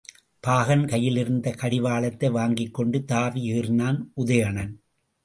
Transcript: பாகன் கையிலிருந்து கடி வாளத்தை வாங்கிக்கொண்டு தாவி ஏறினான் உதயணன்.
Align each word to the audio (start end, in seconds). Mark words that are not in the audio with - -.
பாகன் 0.47 0.85
கையிலிருந்து 0.85 1.51
கடி 1.57 1.79
வாளத்தை 1.79 2.29
வாங்கிக்கொண்டு 2.29 3.03
தாவி 3.03 3.43
ஏறினான் 3.51 3.99
உதயணன். 4.15 4.73